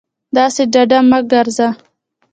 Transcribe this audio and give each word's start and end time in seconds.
داسې 0.35 0.61
ډاډه 0.73 0.99
مه 1.09 1.19
گرځه 1.31 1.67